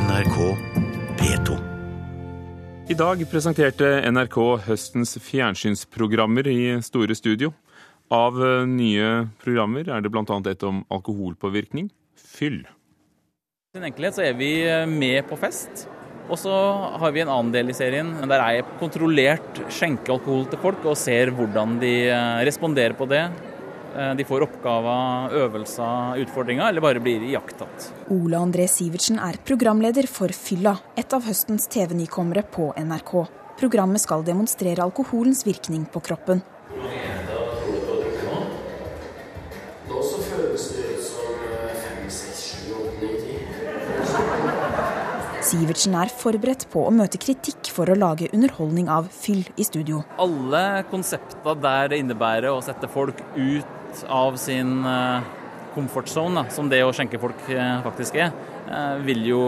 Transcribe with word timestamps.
NRK 0.00 0.36
P2. 1.18 1.56
I 2.88 2.94
dag 2.96 3.20
presenterte 3.28 3.88
NRK 4.08 4.36
høstens 4.64 5.18
fjernsynsprogrammer 5.20 6.48
i 6.48 6.62
Store 6.86 7.12
Studio. 7.18 7.50
Av 8.08 8.38
eh, 8.40 8.62
nye 8.70 9.10
programmer 9.42 9.90
er 9.92 10.00
det 10.00 10.12
bl.a. 10.14 10.24
et 10.24 10.64
om 10.64 10.80
alkoholpåvirkning, 10.96 11.90
fyll. 12.16 12.62
I 12.64 13.76
sin 13.76 13.86
enkelhet 13.90 14.16
så 14.16 14.24
er 14.24 14.40
vi 14.40 14.50
eh, 14.64 14.86
med 14.88 15.28
på 15.28 15.36
fest. 15.42 15.84
Og 16.30 16.40
så 16.40 16.56
har 17.02 17.12
vi 17.12 17.24
en 17.26 17.34
annen 17.34 17.52
del 17.52 17.68
i 17.68 17.76
serien 17.76 18.14
der 18.30 18.46
jeg 18.46 18.66
kontrollert 18.80 19.64
skjenker 19.68 20.16
alkohol 20.16 20.48
til 20.48 20.64
folk 20.64 20.86
og 20.88 20.96
ser 20.96 21.34
hvordan 21.36 21.76
de 21.82 21.94
eh, 22.08 22.40
responderer 22.48 22.96
på 22.96 23.10
det. 23.10 23.26
Eh, 23.96 24.14
De 24.14 24.24
får 24.24 24.42
oppgaver, 24.46 25.32
øvelser, 25.34 26.20
utfordringer, 26.22 26.68
eller 26.68 26.80
bare 26.80 27.00
blir 27.02 27.24
iakttatt. 27.26 27.90
Ole 28.10 28.38
André 28.38 28.68
Sivertsen 28.70 29.18
er 29.18 29.40
programleder 29.44 30.06
for 30.06 30.28
Fylla, 30.28 30.76
et 30.96 31.12
av 31.12 31.26
høstens 31.26 31.66
TV-nykommere 31.70 32.44
på 32.54 32.70
NRK. 32.78 33.26
Programmet 33.58 34.00
skal 34.00 34.22
demonstrere 34.24 34.84
alkoholens 34.86 35.44
virkning 35.44 35.86
på 35.90 36.00
kroppen. 36.06 36.42
Sivertsen 45.50 45.96
er 45.98 46.12
forberedt 46.14 46.68
på 46.70 46.84
å 46.86 46.92
møte 46.94 47.18
kritikk 47.18 47.72
for 47.74 47.90
å 47.90 47.96
lage 47.98 48.28
underholdning 48.30 48.86
av 48.92 49.08
fyll 49.10 49.42
i 49.58 49.64
studio. 49.66 50.04
Alle 50.20 50.84
konsepter 50.92 51.58
der 51.58 51.90
det 51.90 51.98
innebærer 52.04 52.52
å 52.52 52.60
sette 52.62 52.86
folk 52.92 53.18
ut 53.34 53.79
av 54.08 54.36
sin 54.36 54.84
eh, 54.84 55.22
comfort 55.74 56.08
zone, 56.08 56.42
da, 56.42 56.50
som 56.52 56.68
det 56.70 56.82
å 56.84 56.92
skjenke 56.94 57.20
folk 57.22 57.48
eh, 57.52 57.78
faktisk 57.84 58.18
er, 58.20 58.34
eh, 58.66 59.00
vil 59.06 59.24
jo 59.28 59.40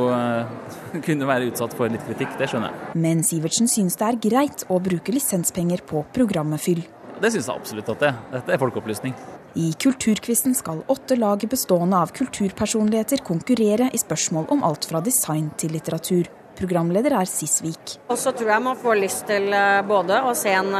kunne 1.06 1.28
være 1.28 1.50
utsatt 1.50 1.76
for 1.78 1.92
litt 1.92 2.04
kritikk. 2.08 2.34
Det 2.40 2.50
skjønner 2.50 2.72
jeg. 2.72 2.96
Men 3.04 3.22
Sivertsen 3.26 3.70
syns 3.70 3.98
det 4.00 4.08
er 4.08 4.20
greit 4.28 4.66
å 4.70 4.80
bruke 4.82 5.14
lisenspenger 5.14 5.84
på 5.88 6.04
programmet 6.14 6.62
Fyll. 6.62 6.82
Det 7.22 7.30
syns 7.30 7.46
jeg 7.46 7.54
absolutt 7.54 7.90
at 7.92 8.02
det 8.02 8.10
er. 8.10 8.20
Dette 8.32 8.54
er 8.54 8.62
folkeopplysning. 8.62 9.16
I 9.60 9.68
Kulturquizen 9.76 10.56
skal 10.56 10.80
åtte 10.90 11.18
lag 11.18 11.42
bestående 11.44 11.98
av 12.00 12.14
kulturpersonligheter 12.16 13.20
konkurrere 13.26 13.90
i 13.92 14.00
spørsmål 14.00 14.48
om 14.54 14.64
alt 14.64 14.88
fra 14.88 15.02
design 15.04 15.50
til 15.60 15.76
litteratur. 15.76 16.30
Programleder 16.56 17.14
er 17.18 17.28
Sisvik. 17.28 17.98
Og 18.08 18.18
så 18.20 18.32
tror 18.36 18.54
jeg 18.54 18.64
man 18.64 18.80
får 18.80 18.98
lyst 19.00 19.26
til 19.28 19.52
både 19.88 20.18
å 20.24 20.32
se 20.36 20.52
en 20.56 20.72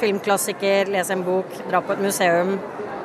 filmklassiker, 0.00 0.90
lese 0.92 1.14
en 1.16 1.24
bok, 1.26 1.54
dra 1.68 1.80
på 1.84 1.94
et 1.94 2.02
museum 2.04 2.56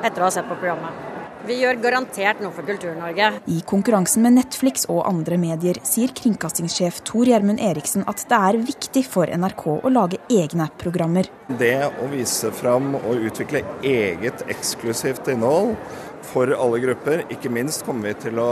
etter 0.04 0.20
å 0.20 0.28
ha 0.28 0.34
sett 0.34 0.48
på 0.48 0.58
programmet. 0.58 1.06
Vi 1.48 1.54
gjør 1.56 1.78
garantert 1.80 2.42
noe 2.44 2.52
for 2.52 2.68
Kultur-Norge. 2.68 3.30
I 3.48 3.62
konkurransen 3.64 4.20
med 4.26 4.34
Netflix 4.36 4.84
og 4.92 5.06
andre 5.08 5.38
medier 5.40 5.78
sier 5.88 6.12
kringkastingssjef 6.12 6.98
Tor 7.08 7.30
Gjermund 7.30 7.62
Eriksen 7.64 8.04
at 8.10 8.26
det 8.28 8.40
er 8.50 8.58
viktig 8.60 9.06
for 9.08 9.32
NRK 9.32 9.64
å 9.78 9.92
lage 9.92 10.20
egne 10.28 10.68
programmer. 10.82 11.30
Det 11.48 11.88
å 11.88 12.10
vise 12.12 12.52
fram 12.52 12.92
og 12.98 13.24
utvikle 13.30 13.64
eget 13.80 14.44
eksklusivt 14.52 15.32
innhold 15.32 15.78
for 16.28 16.52
alle 16.52 16.82
grupper, 16.84 17.24
ikke 17.32 17.52
minst 17.52 17.86
kommer 17.88 18.10
vi 18.10 18.28
til 18.28 18.44
å 18.44 18.50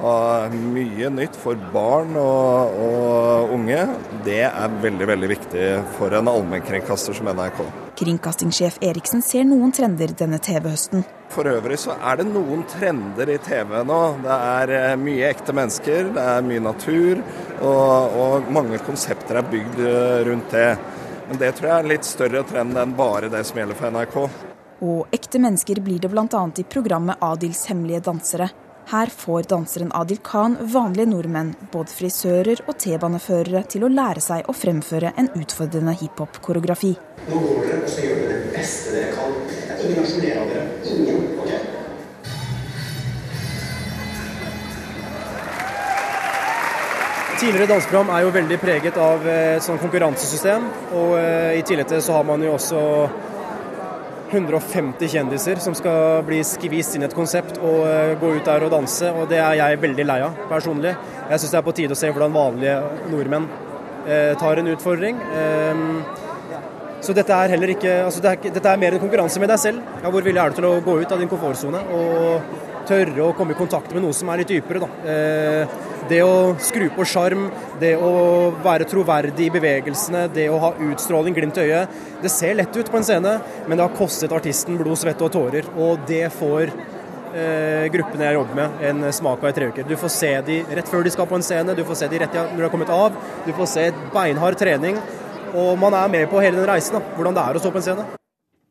ha 0.00 0.48
mye 0.52 1.10
nytt 1.12 1.36
for 1.36 1.58
barn 1.74 2.16
og, 2.18 2.74
og 2.84 3.54
unge. 3.56 3.84
Det 4.24 4.42
er 4.48 4.76
veldig, 4.82 5.08
veldig 5.12 5.30
viktig 5.30 5.64
for 5.96 6.16
en 6.16 6.30
allmennkringkaster 6.30 7.16
som 7.16 7.30
NRK. 7.30 7.62
Kringkastingssjef 8.00 8.78
Eriksen 8.84 9.20
ser 9.24 9.44
noen 9.48 9.74
trender 9.76 10.14
denne 10.16 10.40
TV-høsten. 10.40 11.04
For 11.30 11.46
øvrig 11.46 11.76
så 11.78 11.94
er 11.94 12.20
det 12.20 12.30
noen 12.30 12.64
trender 12.70 13.30
i 13.30 13.36
TV 13.44 13.76
nå. 13.86 13.98
Det 14.24 14.36
er 14.36 14.72
eh, 14.78 14.94
mye 14.98 15.28
ekte 15.28 15.54
mennesker, 15.54 16.08
det 16.16 16.24
er 16.32 16.46
mye 16.46 16.64
natur, 16.64 17.20
og, 17.60 18.16
og 18.24 18.48
mange 18.56 18.80
konsepter 18.86 19.38
er 19.38 19.50
bygd 19.52 19.84
eh, 19.84 20.16
rundt 20.30 20.56
det. 20.56 20.70
Men 21.28 21.38
det 21.38 21.52
tror 21.54 21.68
jeg 21.68 21.76
er 21.76 21.84
en 21.84 21.92
litt 21.92 22.08
større 22.08 22.42
trend 22.48 22.78
enn 22.80 22.96
bare 22.98 23.30
det 23.30 23.44
som 23.46 23.60
gjelder 23.60 23.78
for 23.78 23.94
NRK. 23.94 24.16
Og 24.80 25.14
ekte 25.14 25.38
mennesker 25.44 25.78
blir 25.84 26.00
det 26.02 26.10
bl.a. 26.10 26.42
i 26.56 26.66
programmet 26.66 27.20
Adils 27.22 27.66
hemmelige 27.68 28.00
dansere. 28.08 28.48
Her 28.90 29.06
får 29.06 29.42
danseren 29.42 29.92
Adil 29.94 30.18
Khan 30.26 30.56
vanlige 30.72 31.06
nordmenn, 31.06 31.52
både 31.70 31.92
frisører 31.94 32.58
og 32.66 32.74
T-baneførere, 32.82 33.62
til 33.70 33.84
å 33.86 33.90
lære 33.92 34.18
seg 34.24 34.50
å 34.50 34.54
fremføre 34.56 35.12
en 35.20 35.28
utfordrende 35.38 35.94
hiphop-koreografi. 36.00 36.90
Nå 37.28 37.38
går 37.44 37.68
dere, 37.68 37.76
og 37.84 37.92
så 37.92 38.02
gjør 38.02 38.18
dere 38.18 38.40
det 38.40 38.50
beste 38.56 38.96
dere 38.96 39.12
kan. 39.14 39.38
Det 39.46 39.76
er 39.76 39.84
vi 39.84 39.94
nasjonerer 39.94 40.50
dere. 40.50 40.66
Ingen. 40.90 41.22
ok? 41.38 41.52
Tidligere 47.38 47.70
danseprogram 47.76 48.10
er 48.16 48.26
jo 48.26 48.36
veldig 48.40 48.62
preget 48.66 49.02
av 49.06 49.22
eh, 49.22 49.54
et 49.60 49.70
sånn 49.70 49.78
konkurransesystem. 49.86 50.66
Og 50.98 51.14
eh, 51.22 51.60
i 51.60 51.62
tillegg 51.62 51.86
til 51.86 52.00
det 52.00 52.08
så 52.10 52.18
har 52.18 52.26
man 52.26 52.42
jo 52.42 52.58
også 52.58 52.82
150 54.30 55.10
kjendiser 55.10 55.60
som 55.62 55.74
skal 55.76 56.22
bli 56.26 56.40
skvist 56.46 56.94
inn 56.96 57.04
i 57.04 57.08
et 57.08 57.16
konsept 57.16 57.58
og 57.58 57.84
eh, 57.88 58.14
gå 58.20 58.32
ut 58.36 58.46
der 58.46 58.66
og 58.66 58.72
danse. 58.72 59.10
Og 59.10 59.28
det 59.30 59.40
er 59.42 59.58
jeg 59.60 59.82
veldig 59.82 60.06
lei 60.06 60.20
av 60.26 60.38
personlig. 60.50 60.94
Jeg 61.30 61.42
syns 61.42 61.54
det 61.54 61.60
er 61.60 61.66
på 61.66 61.76
tide 61.76 61.96
å 61.96 62.00
se 62.00 62.10
hvordan 62.10 62.34
vanlige 62.34 62.78
nordmenn 63.10 63.48
eh, 64.06 64.32
tar 64.40 64.62
en 64.62 64.72
utfordring. 64.74 65.20
Eh, 65.34 65.84
så 67.00 67.14
dette 67.16 67.32
er 67.32 67.54
heller 67.54 67.72
ikke 67.72 67.92
altså 68.04 68.20
det 68.20 68.32
er, 68.34 68.50
Dette 68.58 68.72
er 68.72 68.80
mer 68.80 68.92
en 68.92 69.02
konkurranse 69.02 69.40
med 69.40 69.48
deg 69.50 69.62
selv. 69.62 69.94
Ja, 70.02 70.10
hvor 70.12 70.24
villig 70.24 70.42
er 70.42 70.52
du 70.52 70.60
til 70.60 70.68
å 70.68 70.74
gå 70.84 70.98
ut 71.00 71.14
av 71.14 71.22
din 71.22 71.30
komfortsone 71.30 71.80
og 71.96 72.68
tørre 72.90 73.24
å 73.24 73.34
komme 73.36 73.54
i 73.54 73.58
kontakt 73.58 73.94
med 73.94 74.04
noe 74.04 74.16
som 74.16 74.30
er 74.32 74.42
litt 74.42 74.50
dypere, 74.50 74.82
da. 74.82 74.90
Eh, 75.06 75.78
det 76.10 76.20
å 76.26 76.54
skru 76.62 76.88
på 76.94 77.06
sjarm, 77.06 77.46
det 77.80 77.92
å 78.02 78.50
være 78.64 78.88
troverdig 78.90 79.46
i 79.46 79.52
bevegelsene, 79.54 80.26
det 80.34 80.48
å 80.50 80.58
ha 80.62 80.72
utstråling, 80.90 81.36
glimt 81.36 81.60
i 81.60 81.68
øyet. 81.68 82.00
Det 82.22 82.32
ser 82.34 82.56
lett 82.58 82.76
ut 82.76 82.90
på 82.90 82.98
en 82.98 83.06
scene, 83.06 83.36
men 83.68 83.78
det 83.78 83.86
har 83.86 83.98
kostet 83.98 84.34
artisten 84.34 84.78
blod, 84.80 84.98
svette 84.98 85.26
og 85.26 85.32
tårer. 85.36 85.70
Og 85.78 86.02
det 86.08 86.24
får 86.34 86.72
eh, 86.72 87.86
gruppene 87.94 88.26
jeg 88.26 88.40
jobber 88.40 88.58
med, 88.58 88.84
en 88.90 89.10
smak 89.14 89.44
av 89.44 89.52
i 89.52 89.56
tre 89.60 89.70
uker. 89.70 89.86
Du 89.86 89.96
får 90.00 90.14
se 90.16 90.34
de 90.50 90.60
rett 90.80 90.90
før 90.90 91.06
de 91.06 91.14
skal 91.14 91.30
på 91.30 91.38
en 91.38 91.46
scene, 91.46 91.76
du 91.78 91.84
får 91.86 92.02
se 92.02 92.10
de 92.10 92.22
rett 92.24 92.38
når 92.40 92.56
de 92.56 92.66
har 92.66 92.74
kommet 92.74 92.94
av. 92.94 93.18
Du 93.46 93.52
får 93.54 93.74
se 93.76 93.90
beinhard 94.14 94.58
trening. 94.58 94.98
Og 95.50 95.76
man 95.78 95.94
er 95.98 96.10
med 96.10 96.30
på 96.30 96.42
hele 96.42 96.58
den 96.58 96.70
reisen, 96.70 96.98
da, 96.98 97.14
hvordan 97.16 97.38
det 97.38 97.46
er 97.46 97.58
å 97.58 97.62
stå 97.62 97.74
på 97.74 97.82
en 97.82 97.86
scene. 97.86 98.10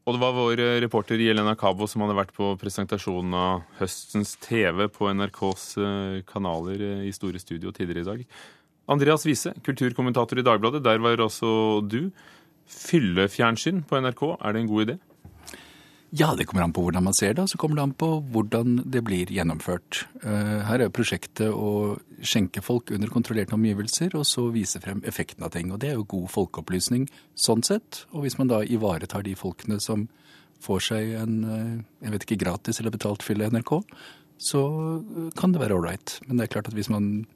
Og 0.10 0.16
det 0.16 0.24
var 0.24 0.34
vår 0.34 0.60
eh, 0.64 0.80
reporter 0.82 1.22
Jelena 1.22 1.54
Cabo 1.54 1.86
som 1.86 2.02
hadde 2.02 2.16
vært 2.18 2.32
på 2.34 2.56
presentasjonen 2.58 3.36
av 3.38 3.60
høstens 3.78 4.32
TV 4.42 4.88
på 4.90 5.06
NRKs 5.14 5.66
eh, 5.78 6.16
kanaler 6.26 6.82
eh, 6.82 7.04
i 7.06 7.12
Store 7.14 7.38
Studio 7.38 7.70
tidligere 7.70 8.02
i 8.02 8.08
dag. 8.08 8.24
Andreas 8.90 9.28
Wiese, 9.28 9.54
kulturkommentator 9.62 10.42
i 10.42 10.46
Dagbladet, 10.48 10.82
der 10.82 11.04
var 11.04 11.22
også 11.22 11.52
du. 11.86 12.10
Fyllefjernsyn 12.74 13.84
på 13.86 14.02
NRK, 14.02 14.24
er 14.34 14.58
det 14.58 14.64
en 14.64 14.72
god 14.72 14.88
idé? 14.88 14.98
Ja, 16.12 16.32
det 16.36 16.48
kommer 16.50 16.64
an 16.64 16.74
på 16.74 16.82
hvordan 16.82 17.04
man 17.06 17.14
ser 17.14 17.36
det, 17.36 17.44
og 17.44 17.50
så 17.52 17.58
kommer 17.62 17.78
det 17.78 17.84
an 17.84 17.92
på 17.94 18.08
hvordan 18.34 18.80
det 18.90 19.04
blir 19.06 19.30
gjennomført. 19.30 20.08
Eh, 20.24 20.62
Her 20.66 20.82
er 20.82 20.94
prosjektet 20.94 21.54
å 21.54 22.00
skjenke 22.26 22.64
folk 22.66 22.90
under 22.96 23.12
kontrollerte 23.14 23.54
omgivelser, 23.54 24.16
og 24.18 24.26
så 24.26 24.48
vise 24.54 24.82
frem 24.82 25.04
effekten 25.06 25.46
av 25.46 25.54
ting. 25.54 25.70
Og 25.70 25.78
det 25.84 25.92
er 25.92 26.00
jo 26.00 26.08
god 26.10 26.32
folkeopplysning 26.34 27.06
sånn 27.38 27.62
sett. 27.66 28.08
Og 28.10 28.26
hvis 28.26 28.40
man 28.40 28.50
da 28.50 28.64
ivaretar 28.66 29.22
de 29.28 29.36
folkene 29.38 29.78
som 29.84 30.08
får 30.66 30.82
seg 30.88 31.14
en, 31.22 31.36
eh, 31.46 31.84
jeg 32.08 32.16
vet 32.16 32.26
ikke, 32.26 32.42
gratis 32.46 32.82
eller 32.82 32.96
betalt 32.96 33.22
fyll 33.24 33.46
i 33.46 33.50
NRK, 33.54 33.76
så 34.42 34.64
eh, 34.98 35.30
kan 35.38 35.54
det 35.54 35.62
være 35.62 35.78
ålreit. 35.78 36.20
Men 36.26 36.38
det 36.38 36.48
er 36.48 36.54
klart 36.56 36.72
at 36.74 36.80
hvis 36.80 36.90
man 36.90 37.28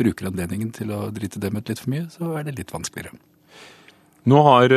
bruker 0.00 0.30
anledningen 0.30 0.72
til 0.72 0.96
å 0.96 1.10
drite 1.12 1.42
dem 1.44 1.60
ut 1.60 1.68
litt 1.68 1.84
for 1.84 1.92
mye, 1.92 2.08
så 2.08 2.32
er 2.38 2.48
det 2.48 2.56
litt 2.56 2.72
vanskeligere. 2.72 3.20
Nå 4.24 4.40
har 4.48 4.72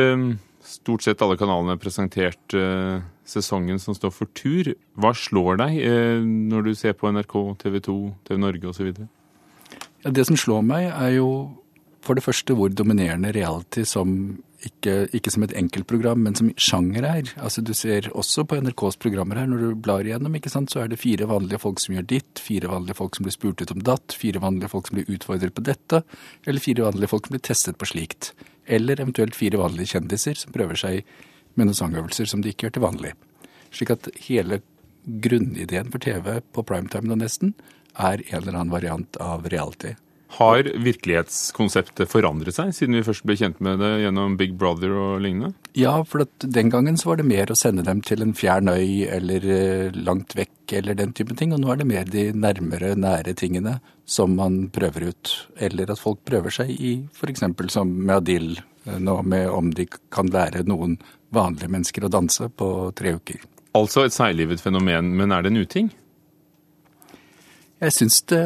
stort 0.64 1.04
sett 1.04 1.22
alle 1.22 1.38
kanalene 1.38 1.78
presentert 1.80 2.54
eh, 2.56 2.98
sesongen 3.28 3.80
som 3.82 3.96
står 3.96 4.12
for 4.14 4.30
tur. 4.36 4.72
Hva 4.98 5.14
slår 5.16 5.60
deg 5.62 5.78
eh, 5.84 6.24
når 6.24 6.68
du 6.68 6.74
ser 6.78 6.96
på 6.98 7.12
NRK, 7.12 7.38
TV 7.62 7.80
2, 7.84 7.96
TV 8.28 8.42
Norge 8.42 8.72
osv.? 8.72 8.92
Ja, 10.04 10.12
det 10.14 10.28
som 10.28 10.38
slår 10.38 10.62
meg, 10.66 10.90
er 10.92 11.16
jo 11.18 11.30
for 12.04 12.16
det 12.16 12.24
første 12.24 12.54
hvor 12.56 12.70
dominerende 12.72 13.32
reality 13.34 13.82
som 13.86 14.38
ikke, 14.66 15.06
ikke 15.14 15.30
som 15.30 15.44
et 15.46 15.54
enkeltprogram, 15.58 16.22
men 16.24 16.34
som 16.38 16.50
sjanger 16.58 17.06
er. 17.06 17.30
Altså 17.38 17.62
Du 17.62 17.74
ser 17.76 18.08
også 18.10 18.44
på 18.48 18.58
NRKs 18.58 18.98
programmer 18.98 19.38
her, 19.38 19.46
når 19.46 19.62
du 19.62 19.82
blar 19.82 20.06
igjennom, 20.06 20.34
ikke 20.34 20.50
sant, 20.50 20.72
så 20.72 20.82
er 20.82 20.90
det 20.90 21.00
fire 21.02 21.28
vanlige 21.30 21.60
folk 21.62 21.82
som 21.82 21.94
gjør 21.94 22.08
ditt, 22.14 22.42
fire 22.42 22.70
vanlige 22.70 22.98
folk 22.98 23.16
som 23.16 23.26
blir 23.26 23.36
spurt 23.36 23.62
ut 23.62 23.74
om 23.74 23.84
datt, 23.86 24.16
fire 24.18 24.42
vanlige 24.42 24.72
folk 24.72 24.90
som 24.90 24.98
blir 24.98 25.10
utfordret 25.14 25.54
på 25.54 25.66
dette, 25.68 26.02
eller 26.46 26.64
fire 26.64 26.88
vanlige 26.88 27.12
folk 27.12 27.28
som 27.28 27.36
blir 27.36 27.46
testet 27.50 27.78
på 27.78 27.90
slikt. 27.92 28.32
Eller 28.68 29.00
eventuelt 29.00 29.36
fire 29.36 29.60
vanlige 29.60 29.94
kjendiser 29.96 30.36
som 30.36 30.52
prøver 30.52 30.78
seg 30.78 31.06
med 31.56 31.68
noen 31.68 31.78
sangøvelser 31.78 32.28
som 32.28 32.42
de 32.44 32.52
ikke 32.52 32.68
gjør 32.68 32.76
til 32.76 32.84
vanlig. 32.84 33.14
Slik 33.74 33.94
at 33.94 34.10
hele 34.28 34.60
grunnideen 35.08 35.88
for 35.92 36.04
TV 36.04 36.40
på 36.52 36.64
primetime 36.68 37.08
nå 37.08 37.16
nesten 37.22 37.54
er 37.98 38.20
en 38.28 38.42
eller 38.42 38.54
annen 38.58 38.74
variant 38.74 39.18
av 39.24 39.48
reality. 39.48 39.94
Har 40.36 40.66
virkelighetskonseptet 40.84 42.10
forandret 42.12 42.52
seg 42.58 42.74
siden 42.76 42.98
vi 42.98 43.04
først 43.06 43.24
ble 43.26 43.36
kjent 43.40 43.62
med 43.64 43.80
det 43.80 43.90
gjennom 44.02 44.36
Big 44.36 44.52
Brother 44.60 44.92
og 44.92 45.22
lignende? 45.24 45.54
Ja, 45.78 45.94
for 46.04 46.26
den 46.44 46.72
gangen 46.72 46.98
så 47.00 47.10
var 47.10 47.20
det 47.20 47.28
mer 47.30 47.48
å 47.48 47.56
sende 47.56 47.84
dem 47.86 48.02
til 48.04 48.20
en 48.24 48.34
fjern 48.36 48.68
øy 48.68 49.06
eller 49.08 49.46
eh, 49.48 49.96
langt 49.96 50.36
vekk 50.36 50.76
eller 50.82 50.98
den 50.98 51.14
type 51.16 51.36
ting. 51.38 51.54
Og 51.56 51.62
nå 51.62 51.72
er 51.72 51.80
det 51.80 51.88
mer 51.88 52.12
de 52.12 52.28
nærmere, 52.36 52.92
nære 53.00 53.32
tingene 53.40 53.78
som 54.08 54.36
man 54.36 54.66
prøver 54.74 55.08
ut. 55.14 55.34
Eller 55.56 55.94
at 55.94 56.02
folk 56.02 56.20
prøver 56.28 56.52
seg 56.60 56.74
i 56.76 56.94
f.eks. 57.08 57.46
som 57.72 57.94
med 57.96 58.18
Adil 58.20 58.50
eh, 58.58 58.98
nå, 59.00 59.22
med 59.24 59.48
om 59.48 59.72
de 59.72 59.88
kan 60.12 60.28
lære 60.28 60.66
noen 60.68 60.98
vanlige 61.34 61.72
mennesker 61.72 62.04
å 62.04 62.12
danse 62.12 62.50
på 62.52 62.92
tre 62.96 63.16
uker. 63.16 63.48
Altså 63.78 64.04
et 64.04 64.16
seiglivet 64.16 64.60
fenomen, 64.60 65.14
men 65.16 65.32
er 65.32 65.44
det 65.44 65.52
en 65.52 65.64
uting? 65.64 65.90
Jeg 67.78 67.94
syns 67.94 68.16
det, 68.26 68.38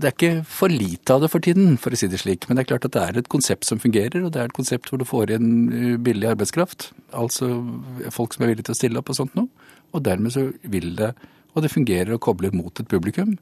det, 0.00 0.08
er 0.08 0.14
ikke 0.14 0.44
for 0.48 0.72
lite 0.72 1.12
av 1.12 1.20
det 1.20 1.28
for 1.28 1.44
tiden, 1.44 1.74
for 1.80 1.92
å 1.92 1.98
si 2.00 2.08
det 2.08 2.22
slik. 2.22 2.46
Men 2.48 2.56
det 2.56 2.62
er 2.62 2.70
klart 2.70 2.86
at 2.88 2.94
det 2.94 3.02
er 3.02 3.18
et 3.20 3.28
konsept 3.28 3.68
som 3.68 3.80
fungerer, 3.82 4.22
og 4.24 4.32
det 4.32 4.40
er 4.40 4.48
et 4.48 4.56
konsept 4.56 4.88
hvor 4.88 5.00
du 5.00 5.04
får 5.04 5.34
inn 5.36 5.50
eh, 5.68 5.98
billig 6.00 6.30
arbeidskraft. 6.30 6.88
Altså 7.12 7.50
folk 8.14 8.32
som 8.32 8.46
er 8.46 8.54
villige 8.54 8.70
til 8.70 8.76
å 8.76 8.78
stille 8.78 9.02
opp 9.02 9.12
og 9.12 9.18
sånt 9.18 9.36
noe. 9.36 9.68
Og 9.92 10.04
dermed 10.06 10.32
så 10.32 10.46
vil 10.72 10.94
det, 10.96 11.12
og 11.52 11.66
det 11.66 11.72
fungerer 11.74 12.14
og 12.16 12.22
kobler 12.24 12.56
mot 12.56 12.80
et 12.80 12.88
publikum. 12.88 13.34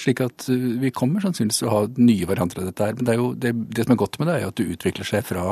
Slik 0.00 0.22
at 0.24 0.48
eh, 0.48 0.64
vi 0.80 0.94
kommer 0.96 1.26
sannsynligvis 1.26 1.60
til 1.60 1.68
å 1.68 1.74
ha 1.74 1.84
nye 2.00 2.30
varianter 2.32 2.62
av 2.62 2.70
dette 2.70 2.88
her. 2.88 2.96
Men 2.96 3.10
det, 3.10 3.18
jo, 3.20 3.28
det, 3.36 3.52
det 3.76 3.84
som 3.84 3.94
er 3.98 4.00
godt 4.00 4.16
med 4.16 4.32
det, 4.32 4.38
er 4.38 4.46
jo 4.46 4.54
at 4.54 4.62
det 4.62 4.68
utvikler 4.78 5.10
seg 5.12 5.28
fra 5.28 5.44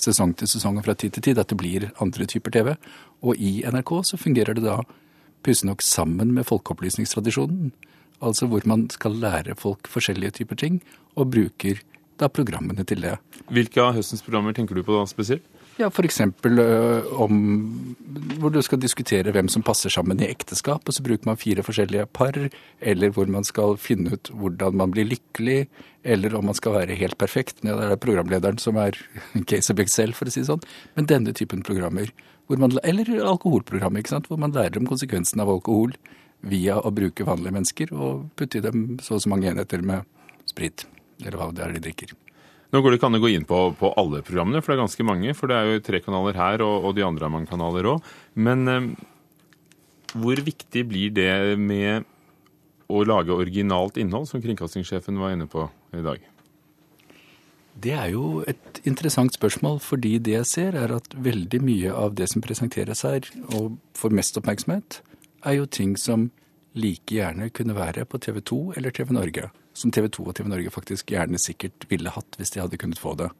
sesong 0.00 0.32
til 0.40 0.48
sesong 0.48 0.80
og 0.80 0.88
fra 0.88 0.96
tid 0.96 1.18
til 1.18 1.28
tid. 1.28 1.42
At 1.44 1.52
det 1.52 1.60
blir 1.60 1.90
andre 2.00 2.24
typer 2.32 2.56
TV. 2.56 2.72
Og 3.20 3.36
i 3.36 3.58
NRK 3.68 3.94
så 4.08 4.24
fungerer 4.24 4.56
det 4.56 4.64
da 4.64 4.80
pussig 5.44 5.68
nok 5.68 5.84
sammen 5.84 6.32
med 6.32 6.48
folkeopplysningstradisjonen. 6.48 7.74
Altså 8.20 8.48
hvor 8.50 8.66
man 8.68 8.88
skal 8.92 9.16
lære 9.20 9.56
folk 9.58 9.88
forskjellige 9.88 10.40
typer 10.42 10.58
ting, 10.60 10.82
og 11.16 11.32
bruker 11.32 11.80
da 12.20 12.28
programmene 12.28 12.84
til 12.84 13.00
det. 13.06 13.16
Hvilke 13.50 13.80
av 13.82 13.96
høstens 13.96 14.22
programmer 14.24 14.54
tenker 14.56 14.76
du 14.76 14.84
på 14.84 14.98
da 14.98 15.06
spesielt? 15.08 15.46
Ja, 15.80 15.88
F.eks. 15.88 16.20
Øh, 16.20 17.06
om 17.24 17.36
hvor 18.42 18.52
du 18.52 18.58
skal 18.60 18.80
diskutere 18.82 19.32
hvem 19.32 19.48
som 19.48 19.62
passer 19.64 19.92
sammen 19.92 20.20
i 20.20 20.28
ekteskap, 20.28 20.84
og 20.84 20.92
så 20.92 21.04
bruker 21.04 21.24
man 21.30 21.40
fire 21.40 21.64
forskjellige 21.64 22.04
par. 22.12 22.36
Eller 22.80 23.14
hvor 23.16 23.30
man 23.32 23.46
skal 23.48 23.78
finne 23.80 24.12
ut 24.12 24.28
hvordan 24.28 24.76
man 24.76 24.92
blir 24.92 25.08
lykkelig, 25.08 25.70
eller 26.04 26.36
om 26.36 26.50
man 26.50 26.58
skal 26.58 26.76
være 26.76 26.98
helt 27.00 27.16
perfekt. 27.16 27.64
Ja, 27.64 27.78
det 27.78 27.88
er 27.88 28.02
programlederen 28.02 28.60
som 28.60 28.76
er 28.76 28.98
case 29.48 29.72
of 29.72 29.80
selv, 29.88 30.18
for 30.18 30.28
å 30.28 30.34
si 30.34 30.42
det 30.42 30.50
sånn. 30.50 30.68
Men 30.98 31.08
denne 31.08 31.32
typen 31.32 31.64
programmer. 31.64 32.12
Man, 32.50 32.74
eller 32.82 33.06
ikke 33.06 34.10
sant? 34.10 34.26
hvor 34.26 34.40
man 34.42 34.52
lærer 34.52 34.76
om 34.80 34.88
konsekvensen 34.90 35.40
av 35.40 35.48
alkohol 35.48 35.94
via 36.40 36.78
å 36.80 36.92
bruke 36.94 37.26
vanlige 37.26 37.56
mennesker 37.56 37.92
og 37.92 38.30
putte 38.38 38.60
i 38.60 38.64
dem 38.64 38.98
så 39.04 39.18
og 39.18 39.24
så 39.24 39.32
mange 39.32 39.50
enheter 39.50 39.84
med 39.84 40.06
sprit, 40.48 40.86
eller 41.20 41.38
hva 41.38 41.50
det 41.54 41.64
er 41.66 41.76
de 41.76 41.84
drikker. 41.84 42.14
Nå 42.70 42.80
går 42.80 42.92
det 42.92 43.00
ikke 43.00 43.08
an 43.10 43.18
å 43.18 43.22
gå 43.22 43.32
inn 43.34 43.46
på, 43.48 43.58
på, 43.78 43.90
alle 43.98 44.22
programmene, 44.22 44.62
for 44.62 44.70
det 44.70 44.76
er 44.76 44.84
ganske 44.84 45.06
mange. 45.06 45.34
For 45.34 45.50
det 45.50 45.56
er 45.58 45.70
jo 45.72 45.82
tre 45.82 46.00
kanaler 46.04 46.38
her, 46.38 46.62
og, 46.62 46.86
og 46.86 46.94
de 46.94 47.02
andre 47.02 47.26
har 47.26 47.32
mange 47.34 47.50
kanaler 47.50 47.88
òg. 47.96 48.10
Men 48.38 48.70
eh, 48.70 48.90
hvor 50.14 50.42
viktig 50.46 50.84
blir 50.86 51.14
det 51.14 51.58
med 51.58 52.06
å 52.90 53.02
lage 53.06 53.34
originalt 53.34 53.98
innhold, 53.98 54.28
som 54.30 54.42
kringkastingssjefen 54.42 55.18
var 55.18 55.34
inne 55.34 55.48
på 55.50 55.66
i 55.98 56.04
dag? 56.04 56.22
Det 57.80 57.92
er 57.96 58.10
jo 58.12 58.42
et 58.50 58.80
interessant 58.86 59.34
spørsmål, 59.34 59.78
fordi 59.82 60.18
det 60.22 60.34
jeg 60.36 60.48
ser, 60.50 60.78
er 60.78 60.94
at 60.94 61.14
veldig 61.14 61.62
mye 61.64 61.94
av 61.94 62.14
det 62.18 62.28
som 62.30 62.42
presenteres 62.44 63.02
her, 63.06 63.26
og 63.56 63.78
får 63.98 64.14
mest 64.14 64.38
oppmerksomhet, 64.38 65.00
er 65.44 65.56
jo 65.58 65.66
ting 65.66 65.96
som 65.98 66.30
like 66.74 67.14
gjerne 67.14 67.50
kunne 67.50 67.74
være 67.74 68.04
på 68.06 68.18
TV 68.22 68.40
2 68.40 68.60
eller 68.78 68.94
TV 68.94 69.12
Norge. 69.12 69.50
Som 69.74 69.92
TV 69.94 70.08
2 70.08 70.26
og 70.26 70.34
TV 70.36 70.50
Norge 70.50 70.70
faktisk 70.70 71.12
gjerne 71.12 71.38
sikkert 71.38 71.86
ville 71.90 72.12
hatt 72.14 72.38
hvis 72.38 72.54
de 72.54 72.62
hadde 72.62 72.78
kunnet 72.80 73.00
få 73.00 73.14
det. 73.18 73.30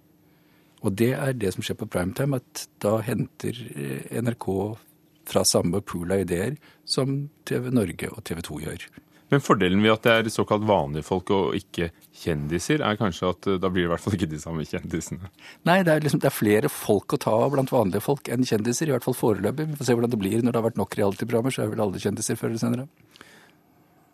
Og 0.81 0.97
det 0.97 1.13
er 1.13 1.37
det 1.37 1.53
som 1.55 1.65
skjer 1.65 1.77
på 1.77 1.91
primetime, 1.93 2.41
at 2.41 2.65
da 2.81 2.97
henter 3.05 3.57
eh, 3.75 4.23
NRK 4.23 4.47
fra 5.29 5.45
samme 5.45 5.83
pool 5.85 6.13
av 6.15 6.25
ideer 6.25 6.57
som 6.89 7.29
TV 7.47 7.69
Norge 7.75 8.09
og 8.11 8.25
TV 8.25 8.41
2 8.47 8.61
gjør. 8.65 8.87
Men 9.31 9.43
fordelen 9.43 9.83
ved 9.85 9.93
at 9.95 10.07
det 10.07 10.13
er 10.13 10.29
såkalt 10.35 10.65
vanlige 10.67 11.07
folk 11.07 11.31
og 11.35 11.55
ikke 11.55 11.91
kjendiser, 12.23 12.83
er 12.83 12.99
kanskje 12.99 13.31
at 13.31 13.47
eh, 13.47 13.61
da 13.63 13.71
blir 13.71 13.85
det 13.85 13.89
i 13.89 13.93
hvert 13.93 14.03
fall 14.03 14.17
ikke 14.17 14.31
de 14.33 14.41
samme 14.43 14.67
kjendisene? 14.67 15.31
Nei, 15.69 15.81
det 15.87 15.95
er, 15.95 16.03
liksom, 16.03 16.23
det 16.23 16.31
er 16.33 16.35
flere 16.35 16.71
folk 16.73 17.15
å 17.15 17.21
ta 17.23 17.35
av 17.47 17.55
blant 17.55 17.71
vanlige 17.71 18.03
folk 18.05 18.31
enn 18.33 18.47
kjendiser, 18.47 18.91
i 18.91 18.97
hvert 18.97 19.07
fall 19.07 19.17
foreløpig. 19.19 19.69
Vi 19.71 19.79
får 19.79 19.91
se 19.91 19.97
hvordan 19.97 20.15
det 20.15 20.21
blir 20.21 20.43
når 20.43 20.51
det 20.51 20.61
har 20.61 20.67
vært 20.67 20.81
nok 20.81 20.99
reality-programmer, 20.99 21.55
så 21.55 21.65
er 21.65 21.75
vel 21.75 21.85
alle 21.87 22.03
kjendiser 22.03 22.41
før 22.41 22.51
eller 22.51 22.65
senere. 22.65 22.89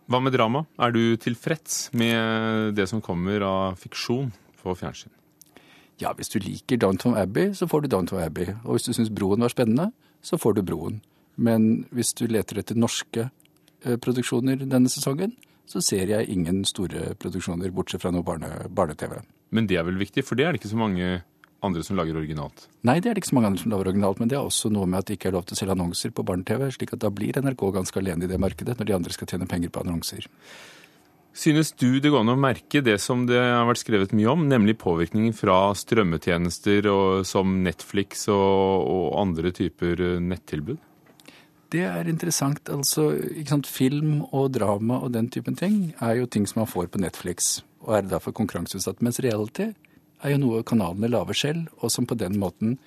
Hva 0.07 0.21
med 0.23 0.37
drama? 0.37 0.67
Er 0.79 0.93
du 0.95 1.17
tilfreds 1.19 1.89
med 1.97 2.77
det 2.79 2.87
som 2.93 3.01
kommer 3.03 3.43
av 3.43 3.81
fiksjon 3.81 4.29
på 4.61 4.77
fjernsyn? 4.79 5.11
Ja, 5.99 6.13
hvis 6.13 6.29
du 6.31 6.39
liker 6.45 6.79
Downton 6.79 7.17
Abbey, 7.17 7.55
så 7.57 7.67
får 7.67 7.87
du 7.87 7.89
Downton 7.91 8.21
Abbey. 8.21 8.53
Og 8.67 8.77
hvis 8.77 8.87
du 8.87 8.93
syns 8.93 9.11
Broen 9.11 9.41
var 9.43 9.51
spennende, 9.51 9.89
så 10.21 10.37
får 10.39 10.59
du 10.59 10.63
Broen. 10.69 11.01
Men 11.41 11.87
hvis 11.91 12.13
du 12.17 12.27
leter 12.29 12.61
etter 12.61 12.79
norske 12.79 13.31
produksjoner 14.03 14.67
denne 14.67 14.91
sesongen, 14.93 15.37
så 15.67 15.83
ser 15.83 16.11
jeg 16.11 16.31
ingen 16.31 16.63
store 16.69 17.15
produksjoner, 17.19 17.73
bortsett 17.75 18.03
fra 18.03 18.13
noe 18.15 18.27
barne-TV. 18.27 18.69
Barne 18.77 19.25
men 19.55 19.67
det 19.71 19.79
er 19.79 19.87
vel 19.87 19.99
viktig, 20.01 20.25
for 20.27 20.39
det 20.39 20.47
er 20.47 20.55
det 20.55 20.63
ikke 20.63 20.75
så 20.75 20.81
mange 20.81 21.09
andre 21.65 21.83
som 21.87 21.99
lager 21.99 22.19
originalt? 22.19 22.67
Nei, 22.87 22.99
det 23.01 23.11
er 23.11 23.17
det 23.17 23.23
ikke 23.23 23.33
så 23.33 23.39
mange 23.39 23.51
andre 23.53 23.63
som 23.63 23.73
lager 23.73 23.91
originalt, 23.91 24.21
men 24.23 24.31
det 24.31 24.39
er 24.39 24.47
også 24.47 24.71
noe 24.75 24.89
med 24.91 25.01
at 25.01 25.11
det 25.11 25.19
ikke 25.19 25.31
er 25.31 25.37
lov 25.39 25.47
til 25.49 25.57
å 25.57 25.61
selge 25.61 25.77
annonser 25.77 26.15
på 26.15 26.25
barne-TV, 26.27 26.69
slik 26.75 26.95
at 26.95 27.03
da 27.03 27.11
blir 27.15 27.39
NRK 27.43 27.69
ganske 27.79 28.03
alene 28.03 28.27
i 28.27 28.31
det 28.31 28.41
markedet 28.43 28.77
når 28.79 28.89
de 28.89 28.97
andre 28.99 29.15
skal 29.17 29.31
tjene 29.31 29.49
penger 29.51 29.73
på 29.73 29.85
annonser. 29.85 30.27
Synes 31.37 31.75
du 31.77 31.99
det 32.01 32.09
går 32.09 32.23
an 32.23 32.33
å 32.33 32.39
merke 32.41 32.81
det 32.81 32.97
som 33.05 33.27
det 33.29 33.41
har 33.41 33.67
vært 33.69 33.83
skrevet 33.83 34.15
mye 34.17 34.31
om, 34.33 34.47
nemlig 34.49 34.79
påvirkningen 34.81 35.35
fra 35.37 35.75
strømmetjenester 35.77 36.89
og, 36.89 37.27
som 37.29 37.59
Netflix 37.65 38.25
og, 38.33 38.87
og 38.89 39.19
andre 39.21 39.53
typer 39.57 40.01
nettilbud? 40.23 40.81
Det 41.75 41.83
er 41.83 42.09
interessant. 42.09 42.69
Altså, 42.71 43.09
Film 43.67 44.21
og 44.31 44.53
drama 44.55 45.01
og 45.03 45.13
den 45.13 45.29
typen 45.29 45.57
ting 45.59 45.95
er 46.01 46.21
jo 46.21 46.27
ting 46.27 46.47
som 46.47 46.63
man 46.63 46.71
får 46.71 46.93
på 46.93 47.01
Netflix, 47.03 47.63
og 47.83 47.97
er 47.97 48.11
derfor 48.11 48.33
konkurranseutsatt. 48.33 49.03
Mens 49.03 49.19
reality 49.21 49.73
er 50.23 50.31
jo 50.33 50.39
noe 50.43 50.63
kanalene 50.63 51.11
lager 51.11 51.35
selv, 51.35 51.67
og 51.81 51.91
som 51.91 52.07
på 52.07 52.19
den 52.19 52.39
måten 52.39 52.79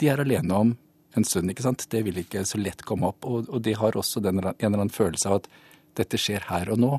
de 0.00 0.10
er 0.12 0.20
alene 0.20 0.54
om 0.54 0.76
en 1.16 1.24
stund. 1.24 1.50
ikke 1.50 1.64
sant? 1.64 1.86
Det 1.88 2.04
vil 2.04 2.20
ikke 2.20 2.44
så 2.44 2.60
lett 2.60 2.84
komme 2.84 3.08
opp. 3.08 3.24
Og, 3.24 3.48
og 3.48 3.62
de 3.64 3.74
har 3.74 3.96
også 3.96 4.20
den, 4.20 4.42
en 4.42 4.52
eller 4.52 4.82
annen 4.82 4.92
følelse 4.92 5.30
av 5.30 5.40
at 5.40 5.50
dette 5.96 6.20
skjer 6.20 6.44
her 6.50 6.70
og 6.72 6.82
nå. 6.82 6.96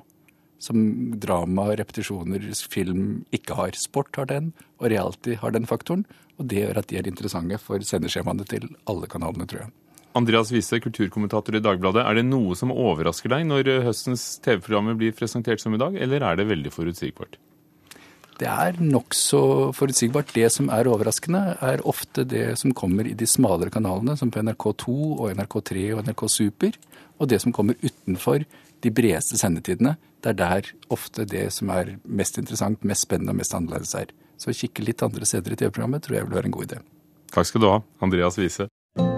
Som 0.57 1.13
drama, 1.22 1.69
repetisjoner, 1.78 2.48
film 2.74 3.25
ikke 3.36 3.60
har. 3.60 3.78
Sport 3.78 4.18
har 4.18 4.25
den, 4.31 4.56
og 4.81 4.90
reality 4.90 5.38
har 5.38 5.54
den 5.54 5.69
faktoren. 5.69 6.07
Og 6.42 6.50
det 6.50 6.63
gjør 6.63 6.81
at 6.81 6.90
de 6.90 6.98
er 6.98 7.10
interessante 7.10 7.62
for 7.62 7.86
sendeskjemaene 7.86 8.45
til 8.50 8.66
alle 8.90 9.10
kanalene, 9.12 9.45
tror 9.45 9.68
jeg. 9.68 9.75
Andreas 10.18 10.52
Wiese, 10.52 10.80
kulturkommentator 10.81 11.56
i 11.58 11.62
Dagbladet. 11.62 12.04
Er 12.04 12.18
det 12.18 12.25
noe 12.25 12.56
som 12.58 12.74
overrasker 12.74 13.31
deg 13.34 13.46
når 13.50 13.69
eh, 13.69 13.84
høstens 13.86 14.38
TV-programmer 14.46 14.98
blir 14.98 15.14
presentert 15.18 15.62
som 15.62 15.75
i 15.75 15.81
dag, 15.81 15.98
eller 16.02 16.25
er 16.25 16.40
det 16.40 16.48
veldig 16.50 16.74
forutsigbart? 16.74 17.38
Det 18.38 18.50
er 18.50 18.78
nokså 18.81 19.40
forutsigbart. 19.74 20.33
Det 20.36 20.50
som 20.54 20.69
er 20.74 20.90
overraskende, 20.90 21.42
er 21.66 21.81
ofte 21.90 22.26
det 22.30 22.52
som 22.62 22.74
kommer 22.78 23.09
i 23.09 23.16
de 23.18 23.30
smalere 23.30 23.74
kanalene, 23.74 24.18
som 24.18 24.30
på 24.33 24.44
NRK2 24.45 24.94
og 25.18 25.31
NRK3 25.33 25.88
og 25.95 26.04
NRK 26.06 26.24
Super, 26.30 26.78
og 27.18 27.31
det 27.31 27.42
som 27.42 27.54
kommer 27.54 27.80
utenfor 27.81 28.45
de 28.86 28.94
bredeste 28.94 29.40
sendetidene. 29.42 29.95
Det 30.21 30.33
er 30.33 30.38
der 30.38 30.71
ofte 30.94 31.26
det 31.30 31.47
som 31.56 31.74
er 31.74 31.95
mest 32.06 32.38
interessant, 32.38 32.86
mest 32.86 33.07
spennende 33.07 33.33
og 33.33 33.42
mest 33.42 33.57
annerledes 33.57 33.95
er. 33.97 34.14
Så 34.38 34.54
å 34.54 34.57
kikke 34.57 34.86
litt 34.86 35.02
andre 35.06 35.26
steder 35.26 35.54
i 35.54 35.57
TV-programmet 35.57 36.06
tror 36.06 36.19
jeg 36.19 36.28
vil 36.28 36.38
være 36.38 36.52
en 36.52 36.57
god 36.57 36.69
idé. 36.69 36.81
Takk 37.33 37.50
skal 37.50 37.64
du 37.64 37.71
ha, 37.71 37.80
Andreas 38.06 38.38
Wiese. 38.38 38.69